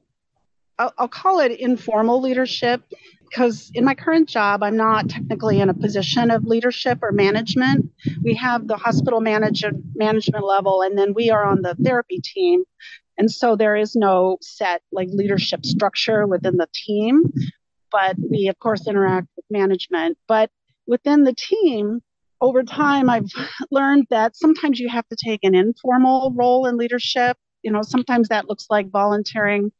I'll, 0.80 0.94
I'll 0.98 1.08
call 1.08 1.40
it 1.40 1.52
informal 1.52 2.22
leadership, 2.22 2.84
because 3.32 3.72
in 3.74 3.86
my 3.86 3.96
current 3.96 4.28
job, 4.28 4.62
I'm 4.62 4.76
not 4.76 5.08
technically 5.08 5.62
in 5.62 5.70
a 5.70 5.74
position 5.74 6.30
of 6.32 6.44
leadership 6.44 7.00
or 7.02 7.14
management. 7.14 7.90
We 8.24 8.36
have 8.36 8.68
the 8.68 8.76
hospital 8.76 9.22
manager 9.22 9.72
management 9.96 10.46
level, 10.46 10.82
and 10.82 10.98
then 10.98 11.14
we 11.14 11.30
are 11.30 11.46
on 11.46 11.62
the 11.62 11.76
therapy 11.76 12.20
team. 12.22 12.66
And 13.18 13.32
so 13.32 13.56
there 13.56 13.78
is 13.78 13.96
no 13.96 14.38
set 14.42 14.82
like 14.92 15.08
leadership 15.12 15.66
structure 15.66 16.28
within 16.28 16.58
the 16.58 16.68
team, 16.74 17.32
but 17.90 18.18
we 18.20 18.50
of 18.50 18.60
course 18.60 18.86
interact 18.86 19.28
with 19.38 19.46
management. 19.50 20.18
But 20.28 20.50
within 20.86 21.24
the 21.24 21.34
team, 21.36 22.02
over 22.42 22.64
time, 22.64 23.10
I've 23.10 23.32
learned 23.72 24.08
that 24.10 24.36
sometimes 24.36 24.80
you 24.80 24.90
have 24.90 25.08
to 25.08 25.16
take 25.16 25.44
an 25.44 25.56
informal 25.56 26.34
role 26.36 26.66
in 26.66 26.76
leadership. 26.76 27.38
You 27.64 27.72
know, 27.72 27.82
sometimes 27.82 28.28
that 28.28 28.50
looks 28.50 28.66
like 28.70 28.90
volunteering 28.90 29.72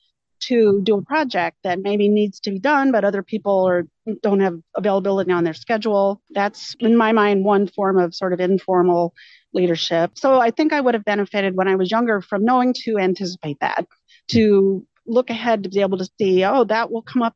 to 0.42 0.82
do 0.84 0.98
a 0.98 1.02
project 1.02 1.58
that 1.64 1.80
maybe 1.80 2.10
needs 2.10 2.40
to 2.42 2.52
be 2.52 2.60
done, 2.60 2.92
but 2.92 3.04
other 3.04 3.24
people 3.24 3.68
are, 3.68 3.88
don't 4.22 4.40
have 4.40 4.60
availability 4.76 5.32
on 5.32 5.44
their 5.44 5.54
schedule. 5.54 6.22
That's, 6.32 6.76
in 6.80 6.96
my 6.98 7.12
mind, 7.12 7.46
one 7.46 7.68
form 7.68 8.00
of 8.00 8.16
sort 8.16 8.34
of 8.34 8.40
informal 8.40 9.14
leadership. 9.54 10.12
So 10.16 10.40
I 10.40 10.52
think 10.52 10.74
I 10.74 10.82
would 10.82 10.94
have 10.94 11.06
benefited 11.06 11.56
when 11.56 11.68
I 11.68 11.76
was 11.76 11.92
younger 11.92 12.22
from 12.22 12.44
knowing 12.44 12.74
to 12.84 12.98
anticipate 12.98 13.60
that, 13.62 13.86
to 14.30 14.86
look 15.06 15.30
ahead 15.30 15.64
to 15.64 15.70
be 15.70 15.82
able 15.82 15.98
to 15.98 16.10
see, 16.20 16.44
oh, 16.44 16.64
that 16.66 16.92
will 16.92 17.02
come 17.02 17.22
up 17.22 17.36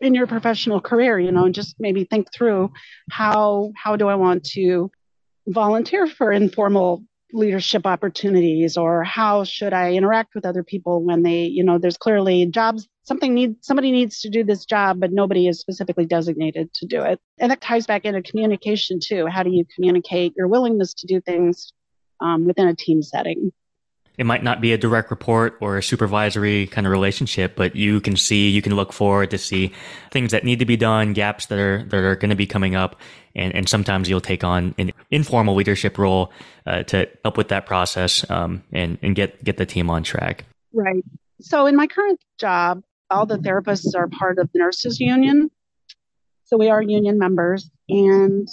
in 0.00 0.14
your 0.14 0.26
professional 0.26 0.80
career, 0.80 1.18
you 1.18 1.32
know, 1.32 1.46
and 1.46 1.54
just 1.54 1.76
maybe 1.78 2.04
think 2.04 2.32
through 2.32 2.70
how 3.10 3.72
how 3.76 3.96
do 3.96 4.08
I 4.08 4.14
want 4.14 4.44
to 4.52 4.90
volunteer 5.46 6.06
for 6.06 6.30
informal 6.30 7.04
leadership 7.32 7.86
opportunities 7.86 8.76
or 8.76 9.04
how 9.04 9.44
should 9.44 9.72
I 9.72 9.92
interact 9.92 10.34
with 10.34 10.46
other 10.46 10.62
people 10.62 11.02
when 11.04 11.22
they, 11.22 11.44
you 11.44 11.62
know, 11.62 11.78
there's 11.78 11.96
clearly 11.96 12.46
jobs, 12.46 12.88
something 13.02 13.34
needs, 13.34 13.66
somebody 13.66 13.90
needs 13.90 14.20
to 14.20 14.30
do 14.30 14.44
this 14.44 14.64
job, 14.64 15.00
but 15.00 15.12
nobody 15.12 15.46
is 15.48 15.60
specifically 15.60 16.06
designated 16.06 16.72
to 16.74 16.86
do 16.86 17.02
it. 17.02 17.20
And 17.38 17.50
that 17.50 17.60
ties 17.60 17.86
back 17.86 18.04
into 18.04 18.22
communication 18.22 18.98
too. 19.02 19.26
How 19.26 19.42
do 19.42 19.50
you 19.50 19.64
communicate 19.74 20.34
your 20.36 20.48
willingness 20.48 20.94
to 20.94 21.06
do 21.06 21.20
things 21.20 21.72
um, 22.20 22.46
within 22.46 22.68
a 22.68 22.74
team 22.74 23.02
setting? 23.02 23.52
It 24.18 24.26
might 24.26 24.42
not 24.42 24.60
be 24.60 24.72
a 24.72 24.78
direct 24.78 25.10
report 25.10 25.56
or 25.60 25.78
a 25.78 25.82
supervisory 25.82 26.66
kind 26.66 26.86
of 26.86 26.90
relationship, 26.90 27.54
but 27.54 27.76
you 27.76 28.00
can 28.00 28.16
see, 28.16 28.50
you 28.50 28.60
can 28.60 28.74
look 28.74 28.92
forward 28.92 29.30
to 29.30 29.38
see 29.38 29.72
things 30.10 30.32
that 30.32 30.44
need 30.44 30.58
to 30.58 30.66
be 30.66 30.76
done, 30.76 31.12
gaps 31.12 31.46
that 31.46 31.58
are 31.58 31.84
that 31.84 31.96
are 31.96 32.16
going 32.16 32.30
to 32.30 32.36
be 32.36 32.46
coming 32.46 32.74
up, 32.74 32.96
and 33.36 33.54
and 33.54 33.68
sometimes 33.68 34.08
you'll 34.08 34.20
take 34.20 34.42
on 34.42 34.74
an 34.76 34.92
informal 35.12 35.54
leadership 35.54 35.96
role 35.98 36.32
uh, 36.66 36.82
to 36.82 37.08
help 37.24 37.36
with 37.36 37.48
that 37.48 37.64
process 37.64 38.28
um, 38.28 38.62
and 38.72 38.98
and 39.02 39.14
get 39.14 39.42
get 39.44 39.56
the 39.56 39.66
team 39.66 39.88
on 39.88 40.02
track. 40.02 40.44
Right. 40.74 41.04
So 41.40 41.66
in 41.66 41.76
my 41.76 41.86
current 41.86 42.20
job, 42.38 42.82
all 43.10 43.24
the 43.24 43.38
therapists 43.38 43.94
are 43.94 44.08
part 44.08 44.38
of 44.38 44.50
the 44.52 44.58
nurses 44.58 44.98
union, 44.98 45.48
so 46.44 46.56
we 46.56 46.68
are 46.68 46.82
union 46.82 47.18
members, 47.18 47.70
and 47.88 48.48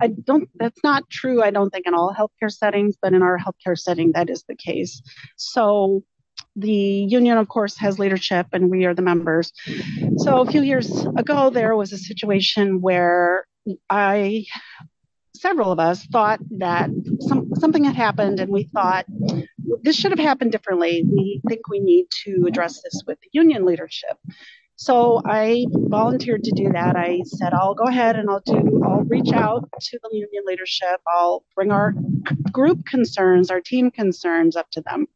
I 0.00 0.08
don't, 0.08 0.48
that's 0.54 0.80
not 0.82 1.08
true, 1.10 1.42
I 1.42 1.50
don't 1.50 1.70
think, 1.70 1.86
in 1.86 1.94
all 1.94 2.14
healthcare 2.14 2.50
settings, 2.50 2.96
but 3.00 3.12
in 3.12 3.22
our 3.22 3.38
healthcare 3.38 3.78
setting, 3.78 4.12
that 4.12 4.30
is 4.30 4.44
the 4.48 4.56
case. 4.56 5.02
So 5.36 6.02
the 6.56 6.70
union, 6.70 7.38
of 7.38 7.48
course, 7.48 7.76
has 7.78 7.98
leadership 7.98 8.46
and 8.52 8.70
we 8.70 8.84
are 8.84 8.94
the 8.94 9.02
members. 9.02 9.52
So 10.16 10.40
a 10.40 10.46
few 10.46 10.62
years 10.62 11.06
ago, 11.16 11.50
there 11.50 11.76
was 11.76 11.92
a 11.92 11.98
situation 11.98 12.80
where 12.80 13.46
I, 13.88 14.46
several 15.36 15.70
of 15.70 15.78
us 15.78 16.04
thought 16.06 16.40
that 16.58 16.90
some, 17.20 17.54
something 17.54 17.84
had 17.84 17.94
happened 17.94 18.40
and 18.40 18.50
we 18.50 18.64
thought 18.64 19.04
this 19.82 19.96
should 19.96 20.10
have 20.10 20.18
happened 20.18 20.52
differently. 20.52 21.04
We 21.06 21.40
think 21.48 21.68
we 21.68 21.80
need 21.80 22.06
to 22.24 22.44
address 22.46 22.82
this 22.82 23.02
with 23.06 23.18
the 23.20 23.28
union 23.32 23.64
leadership. 23.64 24.16
So 24.80 25.20
I 25.26 25.66
volunteered 25.70 26.42
to 26.44 26.52
do 26.52 26.72
that. 26.72 26.96
I 26.96 27.20
said, 27.26 27.52
I'll 27.52 27.74
go 27.74 27.84
ahead 27.84 28.16
and 28.16 28.30
I'll 28.30 28.40
do, 28.40 28.82
I'll 28.82 29.04
reach 29.04 29.30
out 29.30 29.68
to 29.78 29.98
the 30.02 30.08
union 30.10 30.44
leadership. 30.46 31.02
I'll 31.06 31.44
bring 31.54 31.70
our 31.70 31.92
group 32.50 32.86
concerns, 32.86 33.50
our 33.50 33.60
team 33.60 33.90
concerns 33.90 34.56
up 34.56 34.70
to 34.70 34.80
them. 34.80 35.06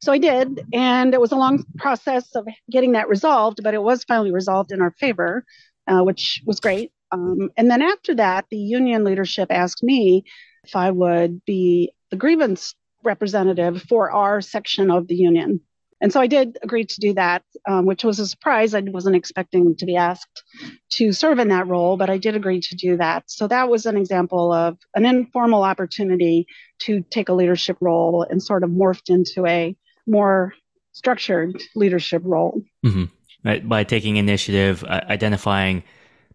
So 0.00 0.12
I 0.12 0.18
did, 0.18 0.64
and 0.72 1.12
it 1.14 1.20
was 1.20 1.32
a 1.32 1.36
long 1.36 1.64
process 1.78 2.36
of 2.36 2.46
getting 2.70 2.92
that 2.92 3.08
resolved, 3.08 3.58
but 3.64 3.74
it 3.74 3.82
was 3.82 4.04
finally 4.04 4.30
resolved 4.30 4.70
in 4.70 4.80
our 4.80 4.92
favor, 4.92 5.44
uh, 5.88 6.04
which 6.04 6.40
was 6.46 6.60
great. 6.60 6.92
Um, 7.10 7.50
and 7.56 7.68
then 7.68 7.82
after 7.82 8.14
that, 8.14 8.44
the 8.52 8.56
union 8.56 9.02
leadership 9.02 9.50
asked 9.50 9.82
me 9.82 10.22
if 10.62 10.76
I 10.76 10.92
would 10.92 11.44
be 11.44 11.90
the 12.10 12.16
grievance 12.16 12.76
representative 13.02 13.82
for 13.82 14.12
our 14.12 14.40
section 14.40 14.92
of 14.92 15.08
the 15.08 15.16
union. 15.16 15.60
And 16.00 16.12
so 16.12 16.20
I 16.20 16.26
did 16.26 16.58
agree 16.62 16.84
to 16.84 17.00
do 17.00 17.14
that, 17.14 17.42
um, 17.68 17.84
which 17.84 18.04
was 18.04 18.20
a 18.20 18.26
surprise. 18.26 18.74
I 18.74 18.80
wasn't 18.80 19.16
expecting 19.16 19.74
to 19.76 19.86
be 19.86 19.96
asked 19.96 20.44
to 20.92 21.12
serve 21.12 21.38
in 21.38 21.48
that 21.48 21.66
role, 21.66 21.96
but 21.96 22.08
I 22.08 22.18
did 22.18 22.36
agree 22.36 22.60
to 22.60 22.76
do 22.76 22.96
that. 22.98 23.24
So 23.26 23.48
that 23.48 23.68
was 23.68 23.84
an 23.84 23.96
example 23.96 24.52
of 24.52 24.78
an 24.94 25.04
informal 25.04 25.64
opportunity 25.64 26.46
to 26.80 27.02
take 27.10 27.28
a 27.28 27.32
leadership 27.32 27.78
role 27.80 28.24
and 28.28 28.42
sort 28.42 28.62
of 28.62 28.70
morphed 28.70 29.08
into 29.08 29.44
a 29.46 29.76
more 30.06 30.54
structured 30.92 31.60
leadership 31.74 32.22
role. 32.24 32.62
Mm-hmm. 32.84 33.04
Right. 33.44 33.68
By 33.68 33.84
taking 33.84 34.16
initiative, 34.16 34.84
uh, 34.84 35.00
identifying 35.08 35.82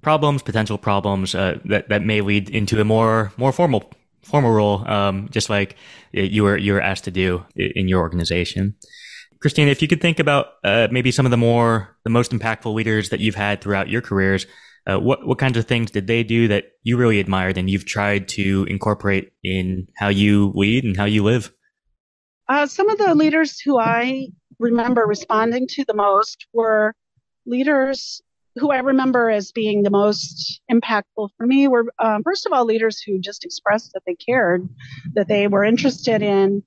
problems, 0.01 0.41
potential 0.41 0.77
problems 0.77 1.35
uh, 1.35 1.59
that 1.65 1.89
that 1.89 2.03
may 2.03 2.21
lead 2.21 2.49
into 2.49 2.79
a 2.79 2.85
more 2.85 3.33
more 3.37 3.51
formal 3.51 3.91
formal 4.21 4.51
role, 4.51 4.87
um, 4.89 5.27
just 5.29 5.49
like 5.49 5.75
you 6.13 6.43
were 6.43 6.57
you 6.57 6.73
were 6.73 6.81
asked 6.81 7.03
to 7.05 7.11
do 7.11 7.45
in 7.55 7.87
your 7.87 7.99
organization. 7.99 8.75
Christina, 9.43 9.71
if 9.71 9.81
you 9.81 9.89
could 9.89 9.99
think 9.99 10.21
about 10.21 10.53
uh, 10.63 10.87
maybe 10.89 11.11
some 11.11 11.25
of 11.25 11.29
the 11.29 11.35
more, 11.35 11.97
the 12.05 12.09
most 12.09 12.31
impactful 12.31 12.73
leaders 12.73 13.09
that 13.09 13.19
you've 13.19 13.35
had 13.35 13.59
throughout 13.59 13.89
your 13.89 14.01
careers, 14.01 14.45
uh, 14.87 14.97
what 14.97 15.27
what 15.27 15.37
kinds 15.37 15.57
of 15.57 15.65
things 15.65 15.91
did 15.91 16.07
they 16.07 16.23
do 16.23 16.47
that 16.47 16.63
you 16.83 16.95
really 16.95 17.19
admired 17.19 17.57
and 17.57 17.69
you've 17.69 17.85
tried 17.85 18.29
to 18.29 18.65
incorporate 18.69 19.33
in 19.43 19.85
how 19.97 20.07
you 20.07 20.53
lead 20.55 20.85
and 20.85 20.95
how 20.95 21.03
you 21.03 21.23
live? 21.25 21.51
Uh, 22.47 22.67
some 22.67 22.89
of 22.89 22.97
the 22.97 23.13
leaders 23.15 23.59
who 23.59 23.77
I 23.77 24.29
remember 24.59 25.05
responding 25.05 25.67
to 25.71 25.83
the 25.83 25.93
most 25.93 26.47
were 26.53 26.95
leaders 27.45 28.21
who 28.55 28.71
I 28.71 28.77
remember 28.77 29.29
as 29.29 29.51
being 29.51 29.83
the 29.83 29.89
most 29.89 30.61
impactful 30.71 31.31
for 31.35 31.45
me 31.45 31.67
were, 31.67 31.83
um, 31.99 32.23
first 32.23 32.45
of 32.45 32.53
all, 32.53 32.63
leaders 32.63 33.01
who 33.01 33.19
just 33.19 33.43
expressed 33.43 33.91
that 33.93 34.03
they 34.05 34.15
cared, 34.15 34.69
that 35.15 35.27
they 35.27 35.49
were 35.49 35.65
interested 35.65 36.21
in 36.21 36.63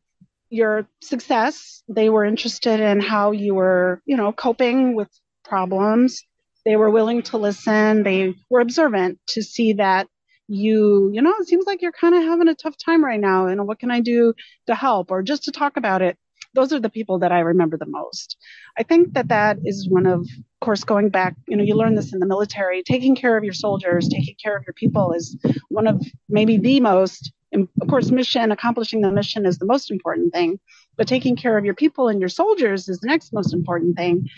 your 0.57 0.89
success. 1.03 1.83
They 1.89 2.09
were 2.11 2.25
interested 2.25 2.81
in 2.81 3.01
how 3.01 3.31
you 3.31 3.55
were, 3.55 4.03
you 4.07 4.17
know, 4.17 4.33
coping 4.33 4.95
with 4.95 5.09
problems. 5.45 6.23
They 6.65 6.77
were 6.77 6.91
willing 6.91 7.23
to 7.23 7.39
listen. 7.39 8.03
They 8.03 8.35
were 8.51 8.61
observant 8.61 9.21
to 9.29 9.43
see 9.43 9.75
that 9.75 10.09
you, 10.49 11.11
you 11.13 11.23
know, 11.23 11.35
it 11.39 11.49
seems 11.49 11.67
like 11.67 11.83
you're 11.83 11.93
kind 11.93 12.15
of 12.15 12.23
having 12.23 12.49
a 12.49 12.55
tough 12.55 12.77
time 12.77 13.05
right 13.05 13.21
now. 13.21 13.47
And 13.47 13.67
what 13.67 13.79
can 13.79 13.91
I 13.91 14.01
do 14.01 14.35
to 14.67 14.75
help 14.75 15.11
or 15.11 15.23
just 15.23 15.45
to 15.45 15.53
talk 15.53 15.77
about 15.77 16.03
it? 16.03 16.17
Those 16.55 16.73
are 16.73 16.81
the 16.81 16.89
people 16.89 17.19
that 17.19 17.33
I 17.33 17.41
remember 17.41 17.77
the 17.77 17.87
most. 17.87 18.37
I 18.79 18.83
think 18.83 19.13
that 19.13 19.29
that 19.29 19.59
is 19.65 19.89
one 19.89 20.07
of, 20.07 20.21
of 20.21 20.61
course, 20.61 20.85
going 20.85 21.11
back, 21.11 21.35
you 21.49 21.57
know, 21.57 21.65
you 21.65 21.75
learn 21.75 21.95
this 21.95 22.15
in 22.15 22.21
the 22.21 22.27
military, 22.27 22.83
taking 22.83 23.15
care 23.15 23.37
of 23.37 23.45
your 23.45 23.53
soldiers, 23.53 24.09
taking 24.09 24.37
care 24.43 24.57
of 24.57 24.65
your 24.67 24.73
people 24.73 25.13
is 25.13 25.37
one 25.69 25.87
of 25.87 26.01
maybe 26.29 26.57
the 26.57 26.81
most 26.81 27.33
of 27.57 27.89
course, 27.89 28.11
mission, 28.11 28.53
accomplishing 28.53 29.01
the 29.01 29.11
mission 29.11 29.47
is 29.47 29.59
the 29.59 29.67
most 29.67 29.91
important 29.91 30.33
thing, 30.33 30.59
but 30.97 31.09
taking 31.09 31.37
care 31.37 31.57
of 31.57 31.65
your 31.65 31.75
people 31.75 32.09
and 32.09 32.21
your 32.21 32.29
soldiers 32.29 32.89
is 32.89 32.99
the 33.01 33.09
next 33.09 33.33
most 33.33 33.53
important 33.53 33.97
thing. 33.97 34.29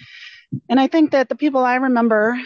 And 0.69 0.81
I 0.81 0.87
think 0.87 1.11
that 1.13 1.29
the 1.29 1.35
people 1.35 1.65
I 1.65 1.77
remember 1.77 2.39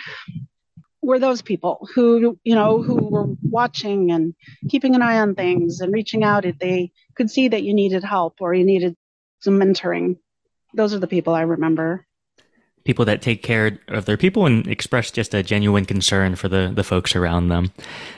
were 1.02 1.19
those 1.19 1.43
people 1.43 1.88
who, 1.95 2.38
you 2.45 2.55
know, 2.55 2.83
who 2.83 2.95
were 2.95 3.26
watching 3.43 4.11
and 4.12 4.35
keeping 4.69 4.95
an 4.95 5.02
eye 5.02 5.19
on 5.19 5.35
things 5.35 5.81
and 5.81 5.93
reaching 5.93 6.23
out 6.25 6.45
if 6.45 6.59
they 6.59 6.93
could 7.17 7.31
see 7.31 7.49
that 7.49 7.62
you 7.62 7.75
needed 7.75 8.05
help 8.05 8.37
or 8.41 8.55
you 8.55 8.64
needed 8.64 8.97
some 9.41 9.59
mentoring. 9.59 10.17
Those 10.75 10.95
are 10.95 11.00
the 11.00 11.09
people 11.09 11.35
I 11.35 11.43
remember 11.43 12.07
people 12.84 13.04
that 13.04 13.22
take 13.22 13.42
care 13.42 13.78
of 13.88 14.04
their 14.06 14.16
people 14.16 14.46
and 14.46 14.66
express 14.66 15.10
just 15.10 15.34
a 15.34 15.42
genuine 15.42 15.84
concern 15.84 16.34
for 16.34 16.48
the, 16.48 16.72
the 16.74 16.84
folks 16.84 17.14
around 17.14 17.48
them. 17.48 17.72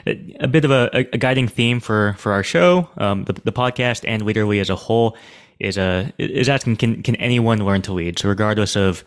A, 0.05 0.47
bit 0.47 0.65
of 0.65 0.71
a, 0.71 0.89
a, 0.93 1.17
guiding 1.17 1.47
theme 1.47 1.79
for, 1.79 2.15
for 2.17 2.31
our 2.31 2.43
show, 2.43 2.89
um, 2.97 3.25
the, 3.25 3.33
the 3.33 3.51
podcast 3.51 4.03
and 4.07 4.23
Leaderly 4.23 4.59
as 4.59 4.69
a 4.69 4.75
whole 4.75 5.17
is 5.59 5.77
a, 5.77 6.11
is 6.17 6.49
asking, 6.49 6.77
can, 6.77 7.03
can 7.03 7.15
anyone 7.17 7.59
learn 7.59 7.81
to 7.83 7.93
lead? 7.93 8.19
So 8.19 8.29
regardless 8.29 8.75
of 8.75 9.03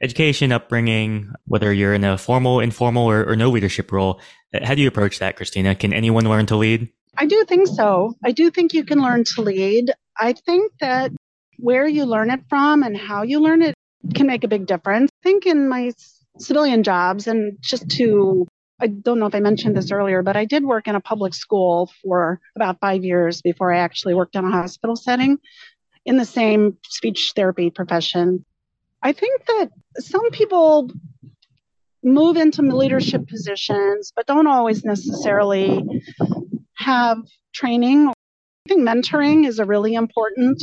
education, 0.00 0.50
upbringing, 0.50 1.32
whether 1.46 1.72
you're 1.72 1.94
in 1.94 2.04
a 2.04 2.18
formal, 2.18 2.60
informal 2.60 3.06
or, 3.06 3.24
or 3.24 3.36
no 3.36 3.50
leadership 3.50 3.92
role, 3.92 4.20
how 4.62 4.74
do 4.74 4.82
you 4.82 4.88
approach 4.88 5.18
that, 5.20 5.36
Christina? 5.36 5.74
Can 5.74 5.92
anyone 5.92 6.24
learn 6.24 6.46
to 6.46 6.56
lead? 6.56 6.88
I 7.16 7.26
do 7.26 7.44
think 7.46 7.68
so. 7.68 8.14
I 8.24 8.32
do 8.32 8.50
think 8.50 8.72
you 8.72 8.84
can 8.84 9.00
learn 9.00 9.24
to 9.34 9.42
lead. 9.42 9.92
I 10.18 10.32
think 10.32 10.72
that 10.80 11.12
where 11.58 11.86
you 11.86 12.04
learn 12.04 12.30
it 12.30 12.40
from 12.48 12.82
and 12.82 12.96
how 12.96 13.22
you 13.22 13.38
learn 13.38 13.62
it 13.62 13.74
can 14.14 14.26
make 14.26 14.44
a 14.44 14.48
big 14.48 14.66
difference. 14.66 15.10
I 15.22 15.22
think 15.22 15.46
in 15.46 15.68
my 15.68 15.92
civilian 16.38 16.82
jobs, 16.82 17.26
and 17.26 17.56
just 17.60 17.88
to, 17.90 18.46
I 18.80 18.88
don't 18.88 19.18
know 19.18 19.26
if 19.26 19.34
I 19.34 19.40
mentioned 19.40 19.76
this 19.76 19.92
earlier, 19.92 20.22
but 20.22 20.36
I 20.36 20.44
did 20.44 20.64
work 20.64 20.88
in 20.88 20.94
a 20.94 21.00
public 21.00 21.34
school 21.34 21.90
for 22.02 22.40
about 22.56 22.80
five 22.80 23.04
years 23.04 23.42
before 23.42 23.72
I 23.72 23.78
actually 23.78 24.14
worked 24.14 24.34
in 24.34 24.44
a 24.44 24.50
hospital 24.50 24.96
setting 24.96 25.38
in 26.04 26.16
the 26.16 26.24
same 26.24 26.78
speech 26.84 27.32
therapy 27.36 27.70
profession. 27.70 28.44
I 29.02 29.12
think 29.12 29.44
that 29.46 29.70
some 29.98 30.30
people 30.30 30.90
move 32.02 32.36
into 32.36 32.62
leadership 32.62 33.28
positions, 33.28 34.12
but 34.14 34.26
don't 34.26 34.46
always 34.46 34.84
necessarily 34.84 35.84
have 36.74 37.18
training. 37.52 38.08
I 38.08 38.68
think 38.68 38.80
mentoring 38.82 39.46
is 39.46 39.58
a 39.58 39.64
really 39.64 39.94
important 39.94 40.60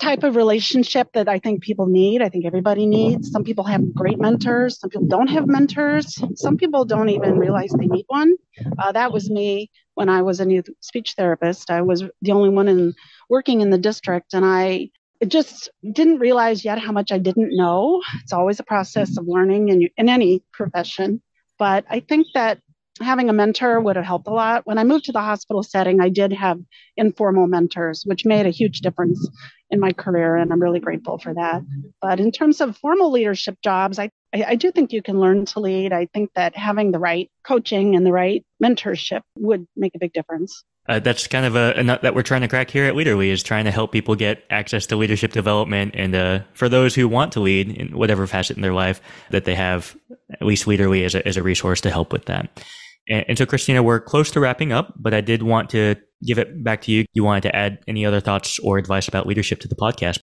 type 0.00 0.24
of 0.24 0.36
relationship 0.36 1.08
that 1.14 1.28
I 1.28 1.38
think 1.38 1.62
people 1.62 1.86
need. 1.86 2.20
I 2.20 2.28
think 2.28 2.44
everybody 2.44 2.86
needs. 2.86 3.30
Some 3.30 3.44
people 3.44 3.64
have 3.64 3.94
great 3.94 4.18
mentors. 4.18 4.80
Some 4.80 4.90
people 4.90 5.06
don't 5.06 5.28
have 5.28 5.46
mentors. 5.46 6.20
Some 6.34 6.56
people 6.56 6.84
don't 6.84 7.08
even 7.08 7.38
realize 7.38 7.70
they 7.70 7.86
need 7.86 8.04
one. 8.08 8.34
Uh, 8.78 8.92
that 8.92 9.12
was 9.12 9.30
me 9.30 9.70
when 9.94 10.08
I 10.08 10.22
was 10.22 10.40
a 10.40 10.44
new 10.44 10.62
speech 10.80 11.14
therapist. 11.16 11.70
I 11.70 11.82
was 11.82 12.02
the 12.22 12.32
only 12.32 12.48
one 12.48 12.68
in 12.68 12.94
working 13.28 13.60
in 13.60 13.70
the 13.70 13.78
district, 13.78 14.34
and 14.34 14.44
I 14.44 14.90
just 15.26 15.70
didn't 15.92 16.18
realize 16.18 16.64
yet 16.64 16.78
how 16.78 16.92
much 16.92 17.12
I 17.12 17.18
didn't 17.18 17.56
know. 17.56 18.02
It's 18.22 18.32
always 18.32 18.58
a 18.60 18.64
process 18.64 19.16
of 19.16 19.26
learning 19.28 19.68
in, 19.68 19.88
in 19.96 20.08
any 20.08 20.42
profession. 20.52 21.22
But 21.56 21.84
I 21.88 22.00
think 22.00 22.26
that 22.34 22.58
having 23.00 23.28
a 23.28 23.32
mentor 23.32 23.80
would 23.80 23.96
have 23.96 24.04
helped 24.04 24.28
a 24.28 24.32
lot. 24.32 24.66
When 24.66 24.78
I 24.78 24.84
moved 24.84 25.06
to 25.06 25.12
the 25.12 25.20
hospital 25.20 25.62
setting, 25.62 26.00
I 26.00 26.08
did 26.08 26.32
have 26.32 26.60
informal 26.96 27.46
mentors, 27.46 28.04
which 28.04 28.24
made 28.24 28.46
a 28.46 28.50
huge 28.50 28.80
difference 28.80 29.28
in 29.70 29.80
my 29.80 29.92
career, 29.92 30.36
and 30.36 30.52
I'm 30.52 30.62
really 30.62 30.80
grateful 30.80 31.18
for 31.18 31.34
that. 31.34 31.62
But 32.00 32.20
in 32.20 32.30
terms 32.30 32.60
of 32.60 32.76
formal 32.76 33.10
leadership 33.10 33.58
jobs, 33.62 33.98
I, 33.98 34.10
I, 34.34 34.44
I 34.48 34.54
do 34.54 34.70
think 34.70 34.92
you 34.92 35.02
can 35.02 35.18
learn 35.18 35.44
to 35.46 35.60
lead. 35.60 35.92
I 35.92 36.06
think 36.06 36.30
that 36.34 36.56
having 36.56 36.92
the 36.92 36.98
right 36.98 37.30
coaching 37.44 37.96
and 37.96 38.06
the 38.06 38.12
right 38.12 38.44
mentorship 38.62 39.22
would 39.38 39.66
make 39.76 39.94
a 39.94 39.98
big 39.98 40.12
difference. 40.12 40.62
Uh, 40.86 41.00
that's 41.00 41.26
kind 41.26 41.46
of 41.46 41.56
a, 41.56 41.72
a, 41.76 41.82
nut 41.82 42.02
that 42.02 42.14
we're 42.14 42.22
trying 42.22 42.42
to 42.42 42.48
crack 42.48 42.70
here 42.70 42.84
at 42.84 42.94
Leaderly 42.94 43.28
is 43.28 43.42
trying 43.42 43.64
to 43.64 43.70
help 43.70 43.90
people 43.90 44.14
get 44.14 44.44
access 44.50 44.84
to 44.84 44.96
leadership 44.96 45.32
development. 45.32 45.94
And 45.96 46.14
uh, 46.14 46.40
for 46.52 46.68
those 46.68 46.94
who 46.94 47.08
want 47.08 47.32
to 47.32 47.40
lead 47.40 47.70
in 47.70 47.96
whatever 47.96 48.26
facet 48.26 48.56
in 48.56 48.62
their 48.62 48.74
life, 48.74 49.00
that 49.30 49.46
they 49.46 49.54
have 49.54 49.96
at 50.30 50.42
least 50.42 50.66
Leaderly 50.66 51.04
as 51.06 51.14
a, 51.14 51.26
as 51.26 51.38
a 51.38 51.42
resource 51.42 51.80
to 51.82 51.90
help 51.90 52.12
with 52.12 52.26
that. 52.26 52.62
And, 53.08 53.24
and 53.28 53.38
so, 53.38 53.46
Christina, 53.46 53.82
we're 53.82 54.00
close 54.00 54.30
to 54.32 54.40
wrapping 54.40 54.72
up, 54.72 54.94
but 54.96 55.14
I 55.14 55.20
did 55.20 55.42
want 55.42 55.70
to 55.70 55.96
give 56.24 56.38
it 56.38 56.62
back 56.64 56.82
to 56.82 56.92
you. 56.92 57.04
You 57.12 57.24
wanted 57.24 57.42
to 57.42 57.56
add 57.56 57.78
any 57.86 58.06
other 58.06 58.20
thoughts 58.20 58.58
or 58.60 58.78
advice 58.78 59.08
about 59.08 59.26
leadership 59.26 59.60
to 59.60 59.68
the 59.68 59.76
podcast? 59.76 60.20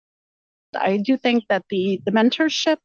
I 0.75 0.97
do 0.97 1.17
think 1.17 1.45
that 1.49 1.63
the 1.69 2.01
the 2.05 2.11
mentorship 2.11 2.77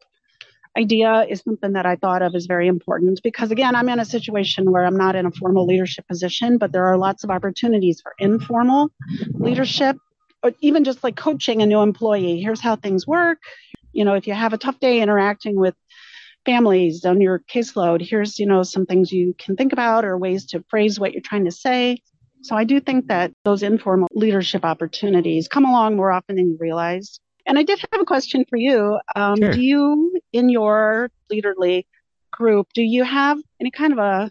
idea 0.77 1.27
is 1.29 1.41
something 1.41 1.73
that 1.75 1.85
I 1.85 1.97
thought 1.97 2.23
of 2.23 2.35
as 2.35 2.47
very 2.47 2.67
important 2.67 3.21
because, 3.23 3.51
again, 3.51 3.75
I'm 3.75 3.89
in 3.89 3.99
a 3.99 4.05
situation 4.05 4.71
where 4.71 4.85
I'm 4.85 4.97
not 4.97 5.17
in 5.17 5.27
a 5.27 5.31
formal 5.31 5.67
leadership 5.67 6.07
position, 6.09 6.59
but 6.59 6.73
there 6.73 6.87
are 6.87 6.97
lots 6.97 7.25
of 7.25 7.31
opportunities 7.31 8.01
for 8.01 8.15
informal 8.19 8.91
leadership, 9.35 9.97
or 10.43 10.53
even 10.61 10.85
just 10.85 11.05
like 11.05 11.17
coaching 11.17 11.61
a 11.61 11.67
new 11.67 11.81
employee. 11.81 12.41
Here's 12.41 12.61
how 12.61 12.77
things 12.77 13.07
work. 13.07 13.39
You 13.93 14.05
know, 14.07 14.15
if 14.15 14.27
you 14.27 14.33
have 14.33 14.55
a 14.55 14.59
tough 14.59 14.81
day 14.81 15.03
interacting 15.03 15.57
with 15.57 15.75
families 16.45 17.05
on 17.05 17.21
your 17.21 17.41
caseload, 17.41 18.07
here's, 18.07 18.39
you 18.39 18.47
know, 18.47 18.63
some 18.63 18.87
things 18.87 19.13
you 19.13 19.35
can 19.39 19.57
think 19.57 19.73
about 19.73 20.05
or 20.05 20.19
ways 20.19 20.47
to 20.47 20.65
phrase 20.69 20.99
what 20.99 21.13
you're 21.13 21.23
trying 21.23 21.45
to 21.45 21.53
say. 21.53 21.99
So 22.43 22.57
I 22.57 22.65
do 22.65 22.81
think 22.81 23.07
that 23.07 23.33
those 23.45 23.63
informal 23.63 24.09
leadership 24.13 24.65
opportunities 24.65 25.47
come 25.47 25.65
along 25.65 25.97
more 25.97 26.11
often 26.11 26.37
than 26.37 26.51
you 26.51 26.57
realize. 26.59 27.21
And 27.47 27.59
I 27.59 27.63
did 27.63 27.79
have 27.93 28.01
a 28.01 28.05
question 28.05 28.45
for 28.49 28.57
you. 28.57 28.99
Um, 29.15 29.37
sure. 29.37 29.53
Do 29.53 29.61
you, 29.61 30.21
in 30.33 30.49
your 30.49 31.11
Leaderly 31.31 31.87
group, 32.33 32.69
do 32.75 32.83
you 32.83 33.05
have 33.05 33.39
any 33.61 33.71
kind 33.71 33.93
of 33.93 33.99
a? 33.99 34.31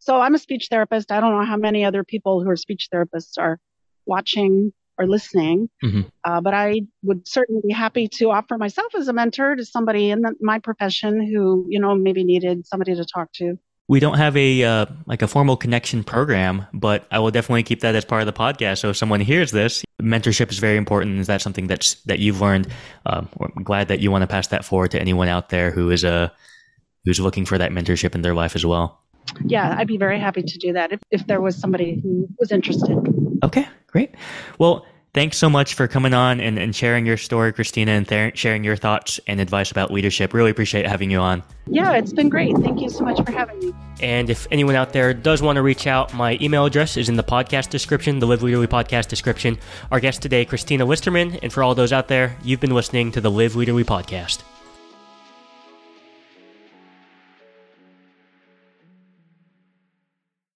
So 0.00 0.20
I'm 0.20 0.34
a 0.34 0.38
speech 0.38 0.68
therapist. 0.70 1.12
I 1.12 1.20
don't 1.20 1.32
know 1.32 1.44
how 1.44 1.56
many 1.56 1.84
other 1.84 2.04
people 2.04 2.42
who 2.42 2.50
are 2.50 2.56
speech 2.56 2.88
therapists 2.92 3.38
are 3.38 3.58
watching 4.06 4.72
or 4.98 5.06
listening, 5.06 5.68
mm-hmm. 5.82 6.02
uh, 6.24 6.40
but 6.40 6.54
I 6.54 6.82
would 7.02 7.26
certainly 7.28 7.62
be 7.66 7.72
happy 7.72 8.08
to 8.14 8.30
offer 8.30 8.58
myself 8.58 8.94
as 8.94 9.08
a 9.08 9.12
mentor 9.12 9.56
to 9.56 9.64
somebody 9.64 10.10
in 10.10 10.22
the, 10.22 10.34
my 10.40 10.58
profession 10.58 11.20
who, 11.20 11.66
you 11.68 11.80
know, 11.80 11.94
maybe 11.94 12.24
needed 12.24 12.66
somebody 12.66 12.94
to 12.94 13.04
talk 13.04 13.32
to 13.34 13.58
we 13.88 14.00
don't 14.00 14.18
have 14.18 14.36
a 14.36 14.62
uh, 14.62 14.86
like 15.06 15.22
a 15.22 15.26
formal 15.26 15.56
connection 15.56 16.04
program, 16.04 16.66
but 16.74 17.06
I 17.10 17.18
will 17.20 17.30
definitely 17.30 17.62
keep 17.62 17.80
that 17.80 17.94
as 17.94 18.04
part 18.04 18.20
of 18.20 18.26
the 18.26 18.34
podcast. 18.34 18.78
So 18.78 18.90
if 18.90 18.98
someone 18.98 19.20
hears 19.20 19.50
this, 19.50 19.82
mentorship 20.00 20.50
is 20.50 20.58
very 20.58 20.76
important. 20.76 21.18
Is 21.18 21.26
that 21.26 21.40
something 21.40 21.66
that's 21.66 21.94
that 22.02 22.18
you've 22.18 22.40
learned? 22.40 22.68
Um, 23.06 23.28
I'm 23.40 23.64
glad 23.64 23.88
that 23.88 24.00
you 24.00 24.10
want 24.10 24.22
to 24.22 24.26
pass 24.26 24.48
that 24.48 24.64
forward 24.64 24.90
to 24.90 25.00
anyone 25.00 25.28
out 25.28 25.48
there 25.48 25.70
who 25.70 25.90
is 25.90 26.04
a 26.04 26.12
uh, 26.12 26.28
who's 27.04 27.18
looking 27.18 27.46
for 27.46 27.56
that 27.56 27.72
mentorship 27.72 28.14
in 28.14 28.20
their 28.20 28.34
life 28.34 28.54
as 28.54 28.66
well. 28.66 29.00
Yeah, 29.44 29.74
I'd 29.78 29.88
be 29.88 29.96
very 29.96 30.18
happy 30.18 30.42
to 30.42 30.58
do 30.58 30.72
that 30.72 30.92
if, 30.92 31.00
if 31.10 31.26
there 31.26 31.40
was 31.40 31.56
somebody 31.56 32.00
who 32.02 32.28
was 32.38 32.52
interested. 32.52 32.96
Okay, 33.42 33.66
great. 33.86 34.14
Well, 34.58 34.86
thanks 35.14 35.36
so 35.36 35.50
much 35.50 35.74
for 35.74 35.88
coming 35.88 36.14
on 36.14 36.40
and, 36.40 36.58
and 36.58 36.74
sharing 36.74 37.06
your 37.06 37.16
story, 37.16 37.52
Christina, 37.52 37.92
and 37.92 38.06
th- 38.06 38.36
sharing 38.38 38.64
your 38.64 38.76
thoughts 38.76 39.18
and 39.26 39.40
advice 39.40 39.70
about 39.70 39.90
leadership. 39.90 40.32
Really 40.32 40.50
appreciate 40.50 40.86
having 40.86 41.10
you 41.10 41.18
on. 41.18 41.42
Yeah, 41.66 41.94
it's 41.94 42.12
been 42.12 42.28
great. 42.28 42.56
Thank 42.58 42.80
you 42.80 42.88
so 42.88 43.04
much 43.04 43.24
for 43.24 43.32
having 43.32 43.58
me. 43.58 43.72
And 44.00 44.30
if 44.30 44.46
anyone 44.50 44.74
out 44.74 44.92
there 44.92 45.12
does 45.12 45.42
want 45.42 45.56
to 45.56 45.62
reach 45.62 45.86
out, 45.86 46.14
my 46.14 46.38
email 46.40 46.64
address 46.64 46.96
is 46.96 47.08
in 47.08 47.16
the 47.16 47.24
podcast 47.24 47.70
description, 47.70 48.18
the 48.18 48.26
Live 48.26 48.40
Leaderly 48.40 48.66
podcast 48.66 49.08
description. 49.08 49.58
Our 49.90 50.00
guest 50.00 50.22
today, 50.22 50.44
Christina 50.44 50.86
Listermann. 50.86 51.38
And 51.42 51.52
for 51.52 51.62
all 51.62 51.74
those 51.74 51.92
out 51.92 52.08
there, 52.08 52.36
you've 52.42 52.60
been 52.60 52.74
listening 52.74 53.12
to 53.12 53.20
the 53.20 53.30
Live 53.30 53.54
Leaderly 53.54 53.84
podcast. 53.84 54.42